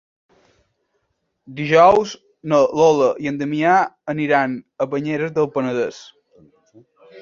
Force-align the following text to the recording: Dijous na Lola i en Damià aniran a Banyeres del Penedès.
Dijous 1.59 2.15
na 2.55 2.63
Lola 2.81 3.13
i 3.27 3.31
en 3.35 3.39
Damià 3.45 3.77
aniran 4.17 4.59
a 4.87 4.93
Banyeres 4.97 5.41
del 5.41 5.55
Penedès. 5.57 6.07